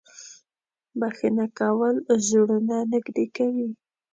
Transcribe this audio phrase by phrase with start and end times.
[0.99, 1.95] •بښنه کول
[2.27, 3.67] زړونه نږدې کوي.